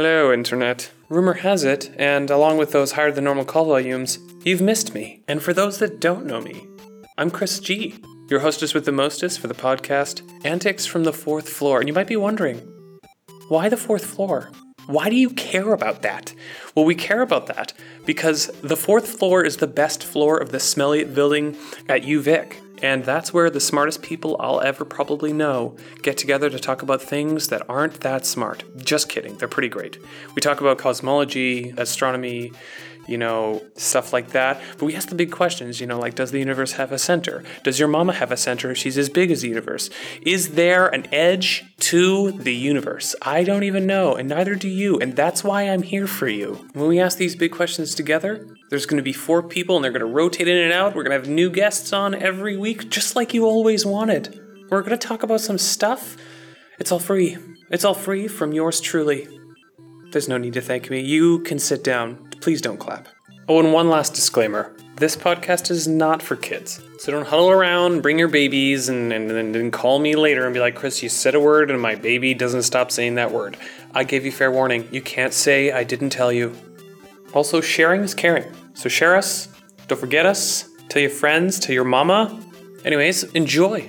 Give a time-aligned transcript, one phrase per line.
[0.00, 0.92] Hello, Internet.
[1.08, 5.24] Rumor has it, and along with those higher than normal call volumes, you've missed me.
[5.26, 6.68] And for those that don't know me,
[7.18, 7.96] I'm Chris G,
[8.30, 11.80] your hostess with the mostest for the podcast Antics from the Fourth Floor.
[11.80, 12.58] And you might be wondering,
[13.48, 14.52] why the fourth floor?
[14.88, 16.32] Why do you care about that?
[16.74, 17.74] Well, we care about that
[18.06, 21.58] because the fourth floor is the best floor of the Smelliot building
[21.90, 22.54] at UVic.
[22.80, 27.02] And that's where the smartest people I'll ever probably know get together to talk about
[27.02, 28.64] things that aren't that smart.
[28.78, 29.98] Just kidding, they're pretty great.
[30.34, 32.52] We talk about cosmology, astronomy,
[33.08, 34.60] you know, stuff like that.
[34.78, 37.42] But we ask the big questions, you know, like does the universe have a center?
[37.64, 38.74] Does your mama have a center?
[38.74, 39.90] She's as big as the universe.
[40.22, 43.16] Is there an edge to the universe?
[43.22, 44.98] I don't even know, and neither do you.
[44.98, 46.68] And that's why I'm here for you.
[46.74, 49.92] When we ask these big questions together, there's going to be four people and they're
[49.92, 50.94] going to rotate in and out.
[50.94, 54.38] We're going to have new guests on every week, just like you always wanted.
[54.70, 56.16] We're going to talk about some stuff.
[56.78, 57.38] It's all free.
[57.70, 59.26] It's all free from yours truly.
[60.10, 61.00] There's no need to thank me.
[61.00, 62.27] You can sit down.
[62.40, 63.08] Please don't clap.
[63.48, 66.82] Oh, and one last disclaimer this podcast is not for kids.
[66.98, 70.52] So don't huddle around, bring your babies, and, and, and then call me later and
[70.52, 73.56] be like, Chris, you said a word and my baby doesn't stop saying that word.
[73.94, 74.88] I gave you fair warning.
[74.90, 76.52] You can't say I didn't tell you.
[77.32, 78.52] Also, sharing is caring.
[78.74, 79.48] So share us.
[79.86, 80.68] Don't forget us.
[80.88, 82.40] Tell your friends, tell your mama.
[82.84, 83.88] Anyways, enjoy.